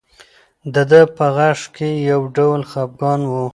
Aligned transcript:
د 0.73 0.75
ده 0.89 1.01
په 1.15 1.25
غږ 1.37 1.59
کې 1.75 1.89
یو 2.11 2.21
ډول 2.37 2.61
خپګان 2.71 3.21
و. 3.27 3.33